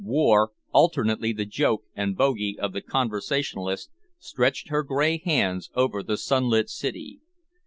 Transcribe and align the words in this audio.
War, 0.03 0.49
alternately 0.71 1.31
the 1.31 1.45
joke 1.45 1.83
and 1.95 2.17
bogey 2.17 2.57
of 2.59 2.73
the 2.73 2.81
conversationalist, 2.81 3.91
stretched 4.17 4.69
her 4.69 4.81
grey 4.81 5.19
hands 5.23 5.69
over 5.75 6.01
the 6.01 6.17
sunlit 6.17 6.69
city. 6.71 7.19